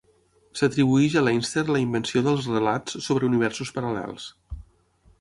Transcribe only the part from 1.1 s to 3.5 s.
a Leinster la invenció dels relats sobre